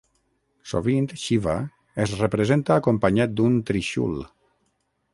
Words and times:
Sovint 0.71 1.09
Shiva 1.25 1.55
es 2.05 2.15
representa 2.23 2.81
acompanyat 2.83 3.39
d'un 3.41 3.63
Trishul. 3.71 4.21